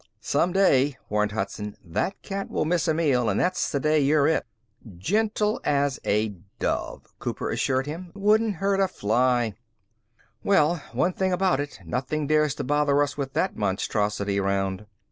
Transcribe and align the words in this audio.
"Some 0.19 0.51
day," 0.51 0.97
warned 1.09 1.33
Hudson, 1.33 1.77
"that 1.85 2.19
cat 2.23 2.49
will 2.49 2.65
miss 2.65 2.87
a 2.87 2.93
meal 2.95 3.29
and 3.29 3.39
that's 3.39 3.71
the 3.71 3.79
day 3.79 3.99
you're 3.99 4.25
it." 4.27 4.47
"Gentle 4.97 5.61
as 5.63 5.99
a 6.03 6.29
dove," 6.57 7.13
Cooper 7.19 7.51
assured 7.51 7.85
him. 7.85 8.11
"Wouldn't 8.15 8.55
hurt 8.55 8.79
a 8.79 8.87
fly." 8.87 9.53
"Well, 10.43 10.77
one 10.91 11.13
thing 11.13 11.31
about 11.31 11.59
it, 11.59 11.81
nothing 11.85 12.25
dares 12.25 12.55
to 12.55 12.63
bother 12.63 12.99
us 13.03 13.15
with 13.15 13.33
that 13.33 13.55
monstrosity 13.55 14.39
around." 14.39 14.87